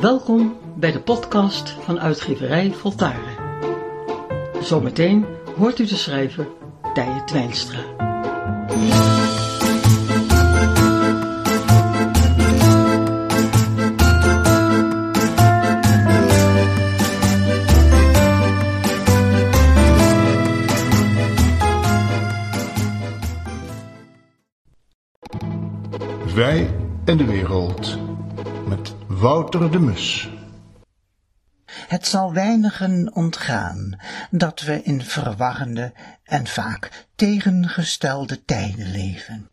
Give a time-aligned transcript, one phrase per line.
[0.00, 3.36] Welkom bij de podcast van uitgeverij Voltaren.
[4.60, 5.26] Zometeen
[5.56, 6.48] hoort u de schrijver
[6.94, 7.80] Tije Twijnstra.
[26.34, 26.70] Wij
[27.04, 27.89] en de wereld
[29.20, 30.28] Wouter de Mus.
[31.66, 35.92] Het zal weinigen ontgaan dat we in verwarrende
[36.24, 39.50] en vaak tegengestelde tijden leven.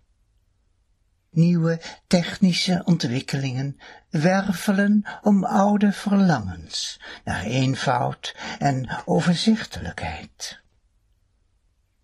[1.31, 3.77] Nieuwe technische ontwikkelingen
[4.09, 10.61] wervelen om oude verlangens naar eenvoud en overzichtelijkheid.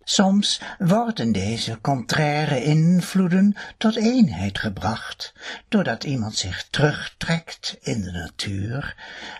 [0.04, 5.32] Soms worden deze contraire invloeden tot eenheid gebracht,
[5.68, 8.96] doordat iemand zich terugtrekt in de natuur,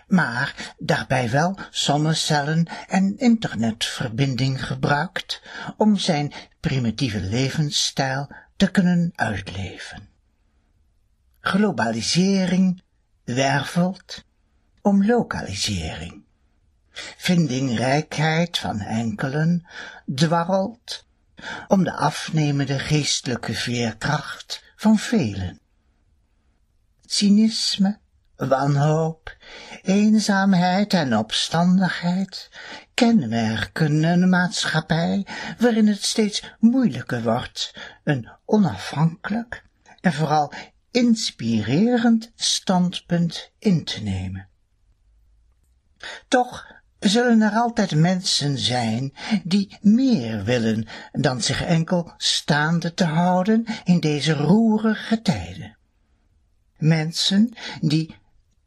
[0.07, 5.41] maar daarbij wel zonnecellen en internetverbinding gebruikt
[5.77, 10.09] om zijn primitieve levensstijl te kunnen uitleven.
[11.39, 12.81] Globalisering
[13.23, 14.25] wervelt
[14.81, 16.24] om lokalisering
[17.17, 19.67] vindingrijkheid van enkelen
[20.05, 21.05] dwarrelt
[21.67, 25.59] om de afnemende geestelijke veerkracht van velen.
[27.05, 27.97] Cynisme,
[28.35, 29.37] wanhoop,
[29.81, 32.49] eenzaamheid en opstandigheid
[32.93, 37.73] kenmerken een maatschappij waarin het steeds moeilijker wordt
[38.03, 39.63] een onafhankelijk
[40.01, 40.53] en vooral
[40.91, 44.47] inspirerend standpunt in te nemen.
[46.27, 53.65] Toch zullen er altijd mensen zijn die meer willen dan zich enkel staande te houden
[53.83, 55.77] in deze roerige tijden.
[56.77, 58.15] Mensen die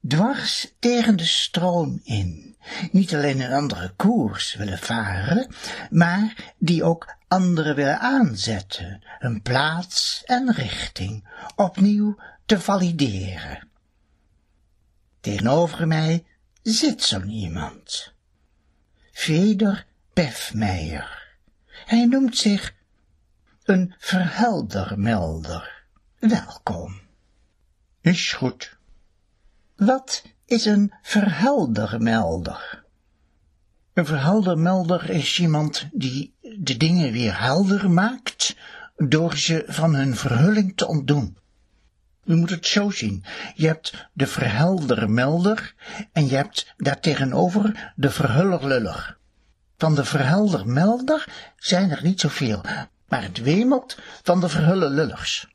[0.06, 2.48] dwars tegen de stroom in
[2.92, 5.54] niet alleen een andere koers willen varen,
[5.90, 12.16] maar die ook anderen willen aanzetten, hun plaats en richting opnieuw
[12.46, 13.68] te valideren.
[15.20, 16.26] Tegenover mij
[16.62, 18.16] zit zo'n iemand.
[19.20, 21.36] Veder Pefmeijer.
[21.66, 22.74] Hij noemt zich
[23.64, 25.84] een verheldermelder.
[26.18, 27.00] Welkom.
[28.00, 28.76] Is goed.
[29.76, 32.84] Wat is een verheldermelder?
[33.92, 38.56] Een verheldermelder is iemand die de dingen weer helder maakt
[38.96, 41.36] door ze van hun verhulling te ontdoen.
[42.28, 43.24] U moet het zo zien.
[43.54, 45.74] Je hebt de verheldermelder
[46.12, 49.16] en je hebt daartegenover de verhullerluller.
[49.76, 52.64] Van de verheldermelder zijn er niet zoveel,
[53.08, 55.48] maar het wemelt van de verhullerlullers.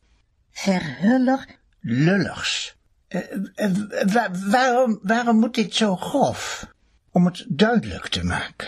[0.51, 1.45] Verhuller?
[1.79, 2.75] Lullers.
[3.09, 6.67] Uh, waarom, waarom moet dit zo grof?
[7.11, 8.67] Om het duidelijk te maken.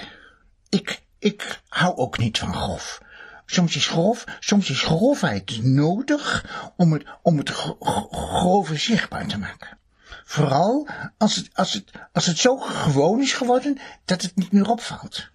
[0.69, 3.01] Ik, ik hou ook niet van grof.
[3.45, 6.45] Soms is grof, soms is grofheid nodig
[6.75, 9.77] om het, om het grove zichtbaar te maken.
[10.25, 14.69] Vooral als het, als, het, als het zo gewoon is geworden dat het niet meer
[14.69, 15.29] opvalt.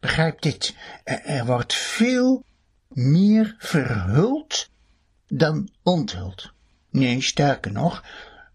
[0.00, 2.44] Begrijp dit, er, er wordt veel
[2.88, 4.70] meer verhuld
[5.26, 6.52] dan onthuld.
[6.90, 8.04] Nee, sterker nog,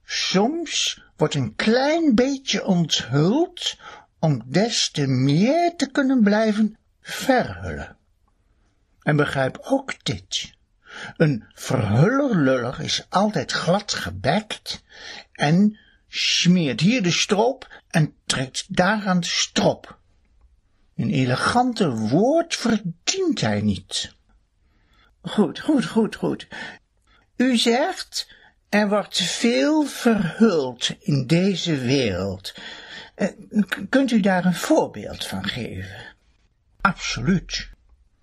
[0.03, 3.77] soms wordt een klein beetje onthuld
[4.19, 7.96] om des te meer te kunnen blijven verhullen.
[9.07, 10.51] En begrijp ook dit.
[11.17, 14.83] Een verhullerluller is altijd glad gebekt
[15.31, 19.99] en smeert hier de stroop en trekt daar aan de strop.
[20.95, 24.15] Een elegante woord verdient hij niet.
[25.21, 26.47] Goed, goed, goed, goed.
[27.35, 28.33] U zegt,
[28.69, 32.53] er wordt veel verhuld in deze wereld.
[33.15, 33.27] Eh,
[33.89, 36.15] kunt u daar een voorbeeld van geven?
[36.81, 37.75] Absoluut.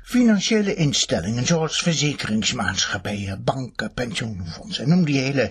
[0.04, 5.50] Financiële instellingen zoals verzekeringsmaatschappijen, banken, pensioenfondsen, noem die hele,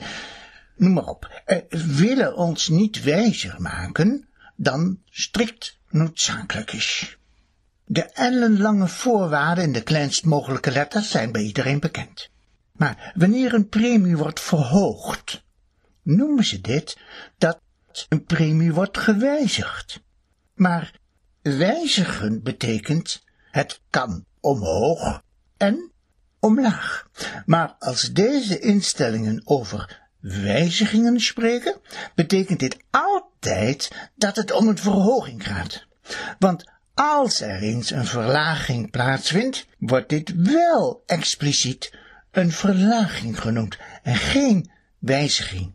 [0.75, 7.17] noem maar op, eh, willen ons niet wijzer maken dan strikt noodzakelijk is.
[7.85, 12.29] De ellenlange voorwaarden in de kleinst mogelijke letters zijn bij iedereen bekend.
[12.71, 15.43] Maar wanneer een premie wordt verhoogd,
[16.01, 16.97] noemen ze dit
[17.37, 17.59] dat
[18.09, 20.01] een premie wordt gewijzigd.
[20.53, 20.99] Maar
[21.41, 25.21] wijzigen betekent het kan omhoog
[25.57, 25.91] en
[26.39, 27.07] omlaag.
[27.45, 31.79] Maar als deze instellingen over wijzigingen spreken,
[32.15, 35.85] betekent dit altijd dat het om een verhoging gaat.
[36.39, 41.93] Want als er eens een verlaging plaatsvindt, wordt dit wel expliciet
[42.31, 45.73] een verlaging genoemd en geen wijziging.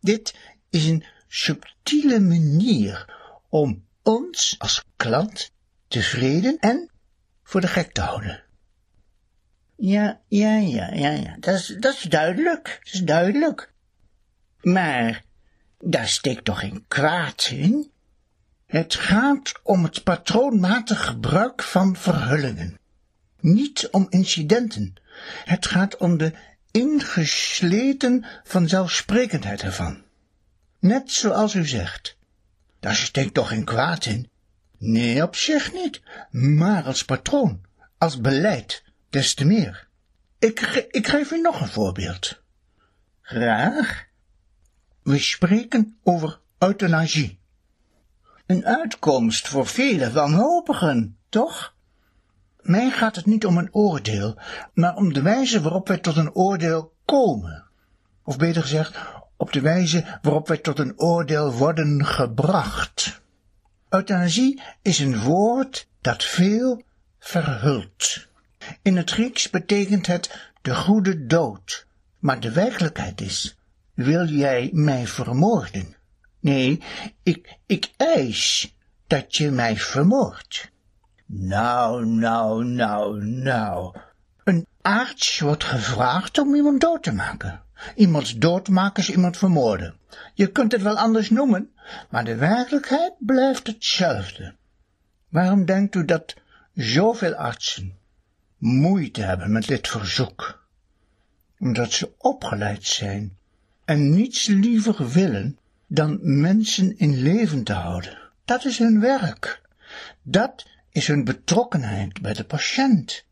[0.00, 0.34] Dit
[0.70, 3.14] is een subtiele manier
[3.48, 5.50] om ons als klant
[5.88, 6.91] tevreden en
[7.52, 8.42] voor de gek te houden.
[9.76, 11.36] Ja, ja, ja, ja, ja.
[11.40, 12.80] Dat is, dat is duidelijk.
[12.84, 13.72] Dat is duidelijk.
[14.60, 15.24] Maar
[15.78, 17.90] daar steekt toch geen kwaad in?
[18.66, 22.78] Het gaat om het patroonmatig gebruik van verhullingen.
[23.40, 24.94] Niet om incidenten.
[25.44, 26.32] Het gaat om de
[26.70, 30.02] ingesleten vanzelfsprekendheid ervan.
[30.78, 32.16] Net zoals u zegt.
[32.80, 34.31] Daar steekt toch geen kwaad in?
[34.84, 36.02] Nee, op zich niet.
[36.30, 37.60] Maar als patroon,
[37.98, 39.88] als beleid, des te meer.
[40.38, 42.42] Ik, ik geef u nog een voorbeeld.
[43.20, 44.04] Graag.
[45.02, 47.38] We spreken over euthanasie.
[48.46, 51.74] Een uitkomst voor vele wanhopigen, toch?
[52.60, 54.38] Mij gaat het niet om een oordeel,
[54.74, 57.64] maar om de wijze waarop wij tot een oordeel komen.
[58.24, 58.98] Of beter gezegd,
[59.36, 63.21] op de wijze waarop wij tot een oordeel worden gebracht.
[63.94, 66.82] Euthanasie is een woord dat veel
[67.18, 68.26] verhult.
[68.82, 71.86] In het Grieks betekent het de goede dood,
[72.18, 73.58] maar de werkelijkheid is,
[73.94, 75.96] wil jij mij vermoorden?
[76.40, 76.82] Nee,
[77.22, 78.74] ik, ik eis
[79.06, 80.70] dat je mij vermoordt.
[81.26, 83.96] Nou, nou, nou, nou.
[84.44, 87.62] Een arts wordt gevraagd om iemand dood te maken.
[87.94, 89.94] Iemand doodmaken is iemand vermoorden.
[90.34, 91.70] Je kunt het wel anders noemen,
[92.10, 94.54] maar de werkelijkheid blijft hetzelfde.
[95.28, 96.34] Waarom denkt u dat
[96.74, 97.98] zoveel artsen
[98.58, 100.66] moeite hebben met dit verzoek?
[101.58, 103.36] Omdat ze opgeleid zijn
[103.84, 108.18] en niets liever willen dan mensen in leven te houden.
[108.44, 109.60] Dat is hun werk.
[110.22, 113.24] Dat is hun betrokkenheid bij de patiënt.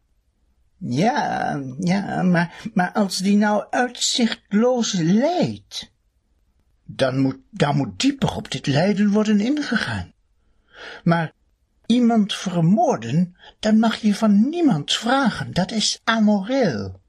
[0.83, 5.93] Ja, ja, maar, maar als die nou uitzichtloos lijdt,
[6.85, 10.13] dan moet, dan moet dieper op dit lijden worden ingegaan.
[11.05, 11.33] Maar
[11.87, 15.53] iemand vermoorden, dan mag je van niemand vragen.
[15.53, 17.01] Dat is amoreel.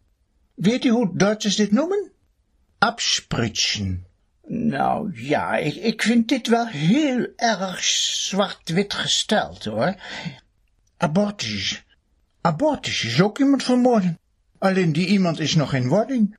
[0.53, 2.11] Weet u hoe Duitsers dit noemen?
[2.77, 4.05] Abspritsen.
[4.47, 9.95] Nou ja, ik, ik vind dit wel heel erg zwart-wit gesteld, hoor.
[10.97, 11.83] Abortus.
[12.41, 14.19] Abortus is ook iemand vermoorden.
[14.57, 16.37] Alleen die iemand is nog in wording.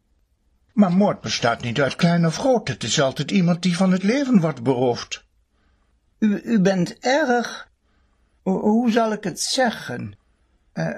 [0.72, 2.68] Maar moord bestaat niet uit klein of groot.
[2.68, 5.24] Het is altijd iemand die van het leven wordt beroofd.
[6.18, 7.68] U, bent erg,
[8.42, 10.16] hoe zal ik het zeggen,
[10.74, 10.88] uh,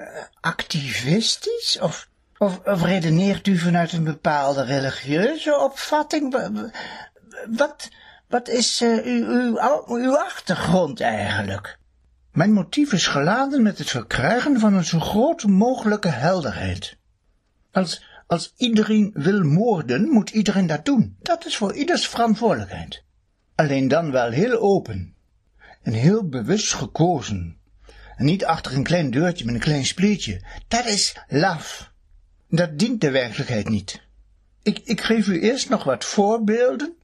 [0.41, 1.79] activistisch?
[1.81, 6.37] Of, of, redeneert u vanuit een bepaalde religieuze opvatting?
[7.49, 7.89] Wat,
[8.27, 11.77] wat is uw, uw, uw achtergrond eigenlijk?
[12.35, 16.97] Mijn motief is geladen met het verkrijgen van een zo groot mogelijke helderheid.
[17.71, 21.17] Als, als iedereen wil moorden, moet iedereen dat doen.
[21.21, 23.03] Dat is voor ieders verantwoordelijkheid.
[23.55, 25.15] Alleen dan wel heel open
[25.81, 27.57] en heel bewust gekozen.
[28.15, 30.41] En niet achter een klein deurtje met een klein spleetje.
[30.67, 31.91] Dat is laf.
[32.49, 34.01] Dat dient de werkelijkheid niet.
[34.63, 36.95] Ik, ik geef u eerst nog wat voorbeelden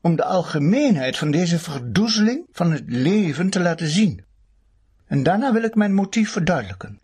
[0.00, 4.28] om de algemeenheid van deze verdoezeling van het leven te laten zien.
[5.10, 7.00] En daarna wil ik mijn motief verduidelijken.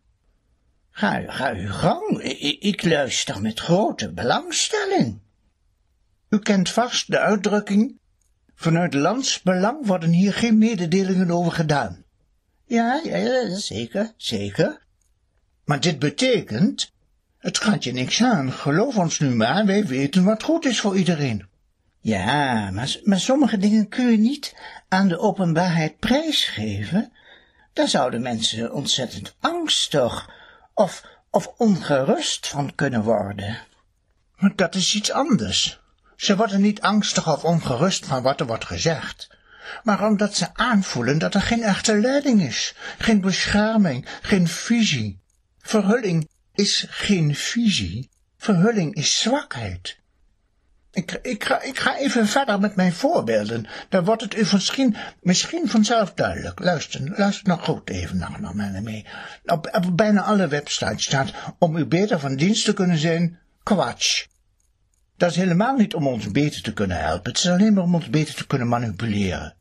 [0.90, 5.18] Ga, ga uw gang, ik, ik luister met grote belangstelling.
[6.28, 7.98] U kent vast de uitdrukking,
[8.54, 12.04] vanuit landsbelang worden hier geen mededelingen over gedaan.
[12.64, 14.80] Ja, ja, zeker, zeker.
[15.64, 16.92] Maar dit betekent,
[17.38, 20.96] het gaat je niks aan, geloof ons nu maar, wij weten wat goed is voor
[20.96, 21.46] iedereen.
[22.00, 24.54] Ja, maar, maar sommige dingen kun je niet
[24.88, 27.12] aan de openbaarheid prijsgeven,
[27.76, 30.30] daar zouden mensen ontzettend angstig
[30.74, 33.58] of, of ongerust van kunnen worden.
[34.36, 35.80] Maar dat is iets anders.
[36.16, 39.28] Ze worden niet angstig of ongerust van wat er wordt gezegd,
[39.82, 45.20] maar omdat ze aanvoelen dat er geen echte leiding is, geen bescherming, geen visie.
[45.58, 49.98] Verhulling is geen visie, verhulling is zwakheid.
[50.96, 53.66] Ik, ik, ga, ik ga even verder met mijn voorbeelden.
[53.88, 56.60] Dan wordt het u misschien, misschien vanzelf duidelijk.
[56.60, 59.06] Luister, luister nog goed even naar, mij mee.
[59.44, 64.26] Op, op bijna alle websites staat, om u beter van dienst te kunnen zijn, kwatsch.
[65.16, 67.30] Dat is helemaal niet om ons beter te kunnen helpen.
[67.30, 69.54] Het is alleen maar om ons beter te kunnen manipuleren.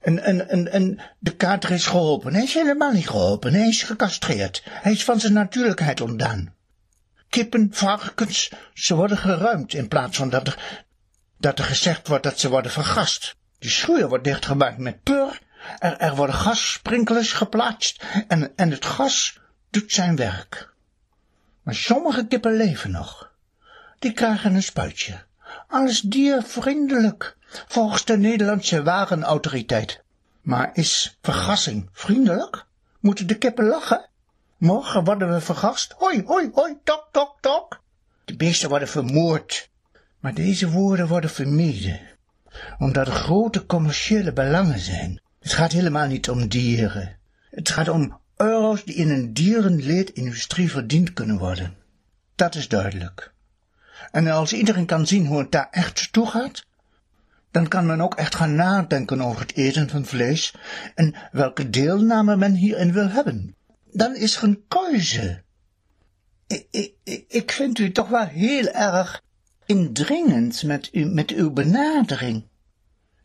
[0.00, 2.34] En, en, en, en de kater is geholpen.
[2.34, 3.52] Hij is helemaal niet geholpen.
[3.52, 4.62] Hij is gecastreerd.
[4.68, 6.54] Hij is van zijn natuurlijkheid ontdaan
[7.32, 10.84] kippen, varkens, ze worden geruimd in plaats van dat er,
[11.38, 13.36] dat er gezegd wordt dat ze worden vergast.
[13.58, 15.40] De schuur wordt dichtgemaakt met pur,
[15.78, 19.38] er, er worden gassprinkelers geplaatst en, en het gas
[19.70, 20.72] doet zijn werk.
[21.62, 23.30] Maar sommige kippen leven nog.
[23.98, 25.24] Die krijgen een spuitje.
[25.68, 27.36] alles diervriendelijk,
[27.68, 30.02] volgens de Nederlandse wagenautoriteit.
[30.40, 32.64] Maar is vergassing vriendelijk?
[33.00, 34.10] Moeten de kippen lachen?
[34.62, 35.94] Morgen worden we vergast.
[35.98, 37.82] Hoi, hoi, hoi, tok, tok, tok.
[38.24, 39.70] De beesten worden vermoord.
[40.20, 42.00] Maar deze woorden worden vermeden,
[42.78, 45.20] omdat er grote commerciële belangen zijn.
[45.40, 47.16] Het gaat helemaal niet om dieren.
[47.50, 51.74] Het gaat om euro's die in een dierenleedindustrie verdiend kunnen worden.
[52.34, 53.32] Dat is duidelijk.
[54.10, 56.66] En als iedereen kan zien hoe het daar echt toe gaat,
[57.50, 60.54] dan kan men ook echt gaan nadenken over het eten van vlees
[60.94, 63.54] en welke deelname men hierin wil hebben.
[63.92, 65.42] Dan is er een keuze.
[66.46, 69.22] Ik, ik, ik vind u toch wel heel erg
[69.66, 72.48] indringend met, u, met uw benadering.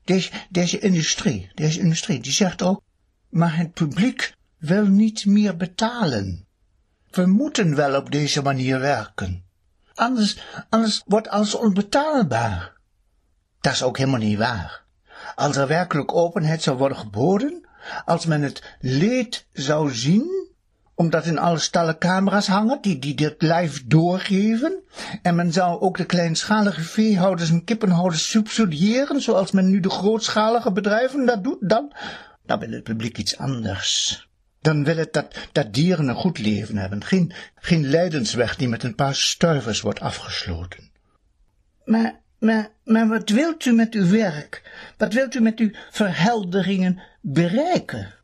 [0.04, 2.82] Deze, deze industrie, deze industrie, die zegt ook,
[3.30, 6.46] maar het publiek wil niet meer betalen.
[7.12, 9.46] We moeten wel op deze manier werken.
[9.94, 10.38] Anders,
[10.70, 12.74] anders wordt alles onbetaalbaar.
[13.62, 14.86] Dat is ook helemaal niet waar.
[15.36, 17.68] Als er werkelijk openheid zou worden geboden,
[18.06, 20.47] als men het leed zou zien,
[20.98, 24.84] omdat in alle stallen camera's hangen die, die dit live doorgeven,
[25.22, 30.72] en men zou ook de kleinschalige veehouders en kippenhouders subsidiëren, zoals men nu de grootschalige
[30.72, 31.94] bedrijven dat doet, dan,
[32.46, 34.28] dan wil het publiek iets anders.
[34.62, 38.84] Dan wil het dat, dat dieren een goed leven hebben, geen, geen lijdensweg die met
[38.84, 40.92] een paar stuivers wordt afgesloten.
[41.86, 44.72] Maar, maar, maar wat wilt u met uw werk?
[44.98, 48.17] Wat wilt u met uw verhelderingen bereiken?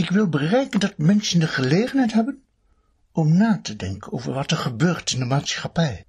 [0.00, 2.42] Ik wil bereiken dat mensen de gelegenheid hebben
[3.12, 6.04] om na te denken over wat er gebeurt in de maatschappij.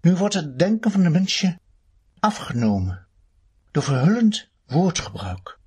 [0.00, 1.60] Nu wordt het denken van de mensen
[2.18, 3.06] afgenomen
[3.70, 5.58] door verhullend woordgebruik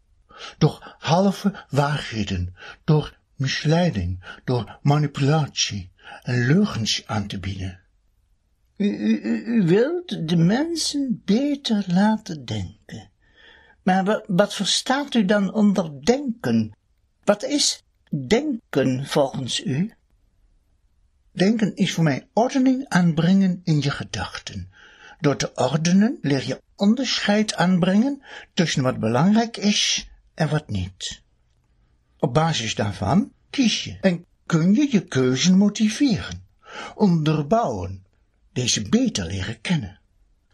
[0.57, 5.91] door halve waarheden, door misleiding, door manipulatie
[6.23, 7.79] en leugens aan te bieden.
[8.77, 13.09] U, u, u wilt de mensen beter laten denken.
[13.83, 16.77] Maar wat, verstaat u dan onder denken?
[17.29, 17.83] Wat is
[18.27, 19.93] denken volgens u?
[21.31, 24.71] Denken is voor mij ordening aanbrengen in je gedachten.
[25.19, 28.21] Door te ordenen leer je onderscheid aanbrengen
[28.53, 31.21] tussen wat belangrijk is en wat niet.
[32.17, 36.47] Op basis daarvan kies je en kun je je keuze motiveren,
[36.95, 38.05] onderbouwen,
[38.53, 39.99] deze beter leren kennen.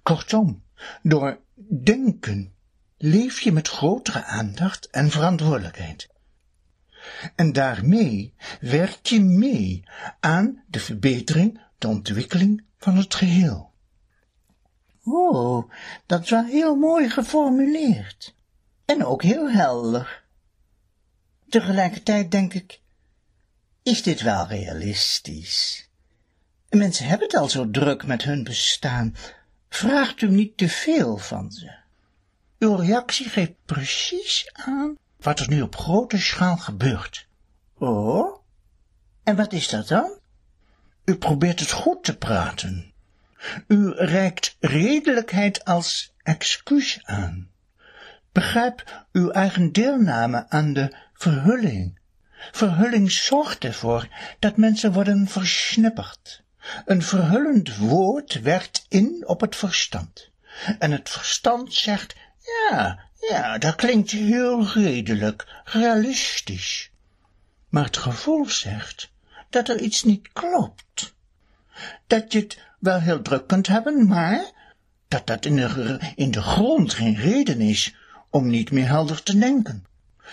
[0.03, 0.63] Kortom,
[1.01, 1.39] door
[1.83, 2.53] denken
[2.97, 6.13] leef je met grotere aandacht en verantwoordelijkheid.
[7.35, 9.83] En daarmee werk je mee
[10.19, 13.73] aan de verbetering, de ontwikkeling van het geheel.
[15.03, 15.71] Oh,
[16.05, 18.35] dat is wel heel mooi geformuleerd
[18.85, 20.23] en ook heel helder.
[21.49, 22.81] Tegelijkertijd denk ik,
[23.83, 25.89] is dit wel realistisch?
[26.69, 29.15] Mensen hebben het al zo druk met hun bestaan.
[29.69, 31.75] Vraagt u niet te veel van ze.
[32.59, 37.27] Uw reactie geeft precies aan wat er nu op grote schaal gebeurt.
[37.77, 38.43] Oh?
[39.23, 40.19] En wat is dat dan?
[41.05, 42.93] U probeert het goed te praten.
[43.67, 47.49] U reikt redelijkheid als excuus aan.
[48.31, 51.99] Begrijp uw eigen deelname aan de verhulling.
[52.51, 54.07] Verhulling zorgt ervoor
[54.39, 56.43] dat mensen worden versnipperd.
[56.85, 60.29] Een verhullend woord werkt in op het verstand.
[60.79, 62.15] En het verstand zegt,
[62.45, 62.99] ja,
[63.29, 66.91] ja, dat klinkt heel redelijk, realistisch.
[67.69, 69.11] Maar het gevoel zegt
[69.49, 71.13] dat er iets niet klopt.
[72.07, 74.51] Dat je het wel heel druk kunt hebben, maar
[75.07, 77.95] dat dat in de, in de grond geen reden is
[78.29, 79.85] om niet meer helder te denken.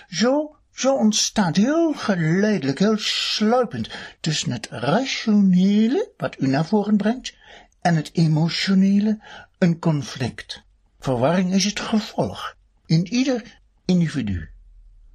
[0.09, 3.89] Zo, zo ontstaat heel geleidelijk, heel sluipend
[4.21, 7.35] tussen het rationele, wat u naar voren brengt,
[7.81, 9.19] en het emotionele
[9.59, 10.63] een conflict.
[11.03, 12.57] Verwarring is het gevolg
[12.87, 14.49] in ieder individu.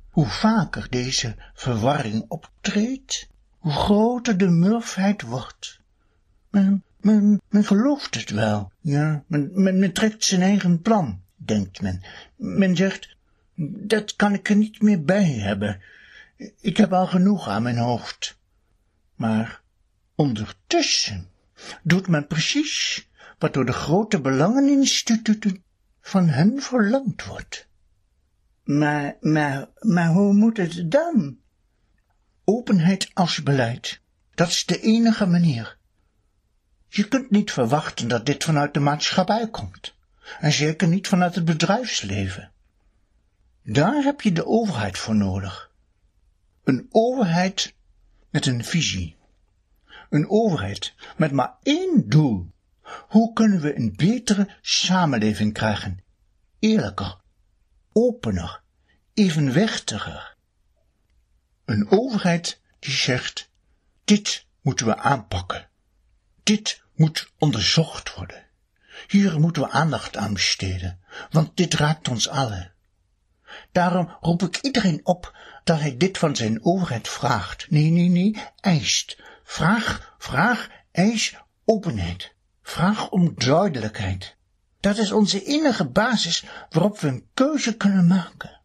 [0.09, 3.27] Hoe vaker deze verwarring optreedt,
[3.57, 5.79] hoe groter de murfheid wordt.
[6.49, 11.81] Men, men, men gelooft het wel, ja, men, men, men trekt zijn eigen plan denkt
[11.81, 12.01] men.
[12.35, 13.15] Men zegt,
[13.85, 15.81] dat kan ik er niet meer bij hebben.
[16.61, 18.37] Ik heb al genoeg aan mijn hoofd.
[19.15, 19.61] Maar
[20.15, 21.29] ondertussen
[21.83, 25.65] doet men precies wat door de grote belangeninstituten
[26.07, 27.67] van hen verlangd wordt.
[28.63, 31.37] Maar, maar, maar hoe moet het dan?
[32.43, 34.01] Openheid als beleid.
[34.33, 35.77] Dat is de enige manier.
[36.87, 39.95] Je kunt niet verwachten dat dit vanuit de maatschappij komt
[40.39, 42.51] en zeker niet vanuit het bedrijfsleven.
[43.63, 45.71] Daar heb je de overheid voor nodig.
[46.63, 47.73] Een overheid
[48.29, 49.15] met een visie.
[50.09, 52.51] Een overheid met maar één doel,
[53.07, 56.03] Hoe kunnen we een betere samenleving krijgen?
[56.59, 57.17] Eerlijker,
[57.91, 58.61] opener,
[59.13, 60.35] evenwichtiger.
[61.65, 63.49] Een overheid die zegt,
[64.03, 65.69] dit moeten we aanpakken.
[66.43, 68.45] Dit moet onderzocht worden.
[69.07, 72.73] Hier moeten we aandacht aan besteden, want dit raakt ons allen.
[73.71, 77.69] Daarom roep ik iedereen op dat hij dit van zijn overheid vraagt.
[77.69, 79.17] Nee, nee, nee, eist.
[79.43, 82.35] Vraag, vraag, eis openheid.
[82.67, 84.35] Vraag om duidelijkheid.
[84.79, 88.59] Dat is onze enige basis waarop we een keuze kunnen maken.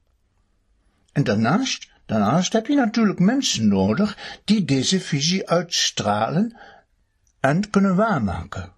[1.13, 6.59] En daarnaast, daarnaast heb je natuurlijk mensen nodig die deze visie uitstralen
[7.41, 8.73] en kunnen waarmaken.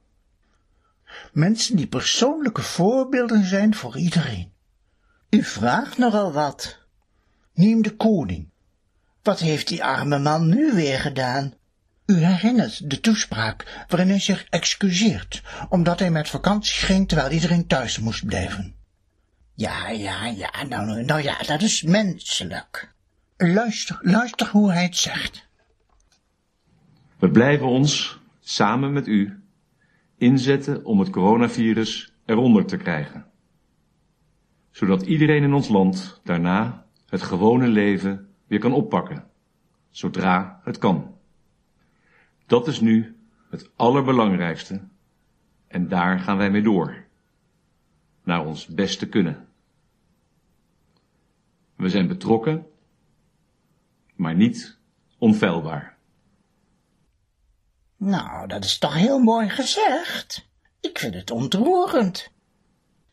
[1.32, 4.52] Mensen die persoonlijke voorbeelden zijn voor iedereen.
[5.30, 6.78] U vraagt nogal wat.
[7.54, 8.48] Neem de koning.
[9.22, 11.54] Wat heeft die arme man nu weer gedaan?
[12.06, 17.66] U herinnert de toespraak waarin hij zich excuseert, omdat hij met vakantie ging terwijl iedereen
[17.66, 18.74] thuis moest blijven.
[19.54, 22.92] Ja, ja, ja, nou, nou ja, dat is menselijk.
[23.36, 25.48] Luister, luister hoe hij het zegt.
[27.18, 29.42] We blijven ons, samen met u,
[30.18, 33.26] inzetten om het coronavirus eronder te krijgen.
[34.70, 39.24] Zodat iedereen in ons land daarna het gewone leven weer kan oppakken,
[39.90, 41.13] zodra het kan.
[42.46, 43.16] Dat is nu
[43.50, 44.88] het allerbelangrijkste
[45.66, 47.04] en daar gaan wij mee door.
[48.22, 49.48] Naar ons beste kunnen.
[51.76, 52.66] We zijn betrokken,
[54.14, 54.78] maar niet
[55.18, 55.96] onfeilbaar.
[57.96, 60.48] Nou, dat is toch heel mooi gezegd.
[60.80, 62.32] Ik vind het ontroerend.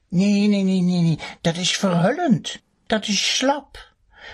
[0.07, 2.61] Nee, nee, nee, nee, nee, dat is verhullend.
[2.85, 3.90] Dat is slap.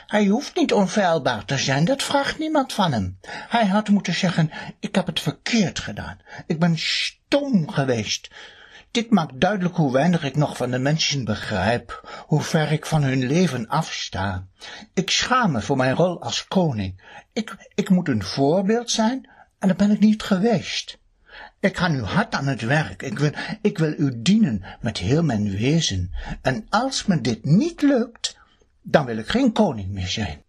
[0.08, 3.20] Hij hoeft niet onfeilbaar te zijn, dat vraagt niemand van hem.
[3.28, 6.20] Hij had moeten zeggen, ik heb het verkeerd gedaan.
[6.48, 8.30] Ik ben stom geweest.
[8.92, 13.04] Dit maakt duidelijk hoe weinig ik nog van de mensen begrijp, hoe ver ik van
[13.04, 14.48] hun leven afsta.
[14.94, 17.02] Ik schaam me voor mijn rol als koning.
[17.34, 21.00] Ik, ik moet een voorbeeld zijn, en dat ben ik niet geweest.
[21.60, 23.02] Ik ga nu hard aan het werk.
[23.02, 26.12] Ik wil, ik wil u dienen met heel mijn wezen.
[26.42, 28.37] En als me dit niet lukt,
[28.90, 30.44] dan wil ik geen koning meer zijn.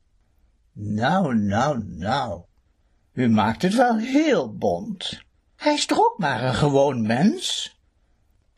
[0.72, 2.42] Nou, nou, nou.
[3.12, 5.22] U maakt het wel heel bond.
[5.56, 7.76] Hij is toch ook maar een gewoon mens?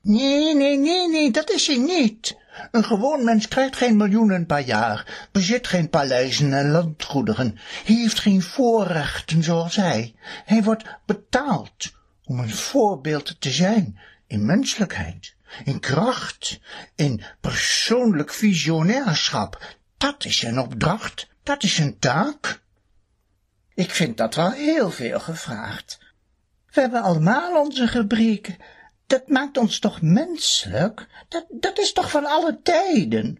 [0.02, 2.36] Nee, nee, nee, nee, dat is hij niet.
[2.70, 8.42] Een gewoon mens krijgt geen miljoenen per jaar, bezit geen paleizen en landgoederen, heeft geen
[8.42, 10.14] voorrechten zoals hij.
[10.44, 11.92] Hij wordt betaald
[12.24, 15.34] om een voorbeeld te zijn in menselijkheid
[15.64, 16.60] in kracht,
[16.94, 19.76] in persoonlijk visionairschap.
[19.96, 22.62] Dat is een opdracht, dat is een taak.
[23.74, 25.98] Ik vind dat wel heel veel gevraagd.
[26.70, 28.56] We hebben allemaal onze gebreken.
[29.06, 31.06] Dat maakt ons toch menselijk?
[31.28, 33.38] Dat, dat is toch van alle tijden?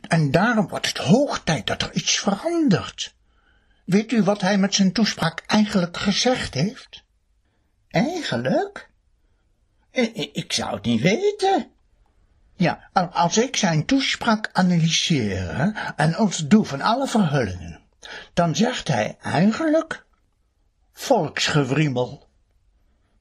[0.00, 3.14] En daarom wordt het hoog tijd dat er iets verandert.
[3.84, 7.04] Weet u wat hij met zijn toespraak eigenlijk gezegd heeft?
[7.88, 8.90] Eigenlijk?
[10.32, 11.70] Ik zou het niet weten.
[12.56, 17.80] Ja, als ik zijn toespraak analyseer en ons doe van alle verhullingen,
[18.34, 20.04] dan zegt hij eigenlijk
[20.92, 22.28] volksgewriemel.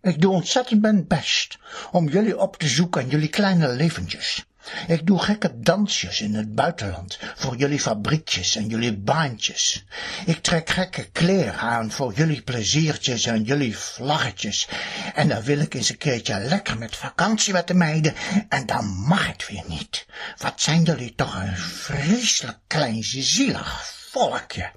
[0.01, 1.57] Ik doe ontzettend mijn best
[1.91, 4.45] om jullie op te zoeken en jullie kleine leventjes.
[4.87, 9.85] Ik doe gekke dansjes in het buitenland voor jullie fabriekjes en jullie baantjes.
[10.25, 14.67] Ik trek gekke kleren aan voor jullie pleziertjes en jullie vlaggetjes.
[15.13, 18.13] En dan wil ik eens een keertje lekker met vakantie met de meiden
[18.49, 20.05] en dan mag het weer niet.
[20.37, 24.71] Wat zijn jullie toch een vreselijk klein zielig volkje.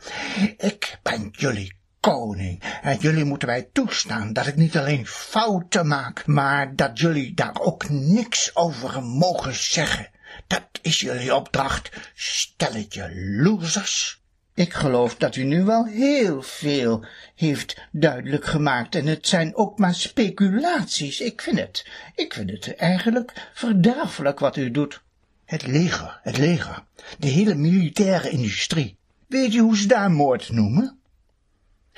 [0.56, 1.77] Ik ben jullie
[2.10, 7.34] koning, en jullie moeten mij toestaan dat ik niet alleen fouten maak, maar dat jullie
[7.34, 10.10] daar ook niks over mogen zeggen.
[10.46, 14.22] Dat is jullie opdracht, stelletje losers.
[14.54, 19.78] Ik geloof dat u nu wel heel veel heeft duidelijk gemaakt en het zijn ook
[19.78, 21.20] maar speculaties.
[21.20, 25.02] Ik vind het, ik vind het eigenlijk verderfelijk wat u doet.
[25.44, 26.84] Het leger, het leger,
[27.18, 28.96] de hele militaire industrie.
[29.26, 30.97] Weet je hoe ze daar moord noemen?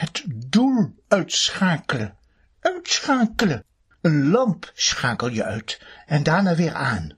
[0.01, 2.17] Het doel uitschakelen.
[2.61, 3.65] Uitschakelen.
[4.01, 7.11] Een lamp schakel je uit en daarna weer aan.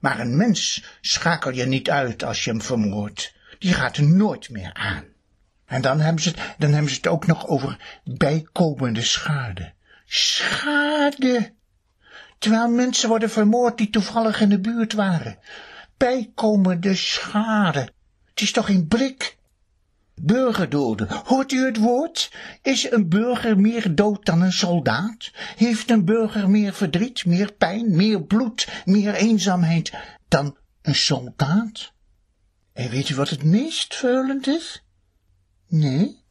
[0.00, 3.34] Maar een mens schakel je niet uit als je hem vermoordt.
[3.58, 5.04] Die gaat nooit meer aan.
[5.66, 9.72] En dan hebben ze het, dan hebben ze het ook nog over bijkomende schade.
[10.06, 11.52] Schade!
[12.38, 15.38] Terwijl mensen worden vermoord die toevallig in de buurt waren.
[15.96, 17.92] Bijkomende schade.
[18.24, 19.36] Het is toch een blik?
[20.22, 21.08] Burgerdoden.
[21.24, 22.32] Hoort u het woord?
[22.62, 25.30] Is een burger meer dood dan een soldaat?
[25.56, 29.92] Heeft een burger meer verdriet, meer pijn, meer bloed, meer eenzaamheid
[30.28, 31.92] dan een soldaat?
[32.72, 34.84] En weet u wat het meest verhullend is?
[35.68, 36.22] Nee?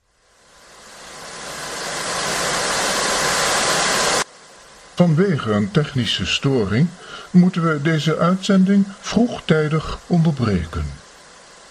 [4.96, 6.88] Vanwege een technische storing
[7.32, 10.86] moeten we deze uitzending vroegtijdig onderbreken.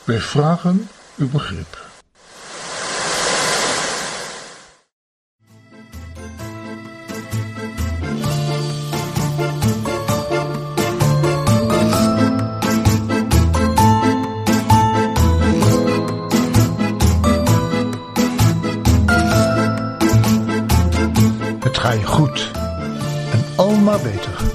[0.05, 1.91] Wij vragen uw begrip.
[22.12, 22.51] Goed
[23.33, 24.51] en al maar beter.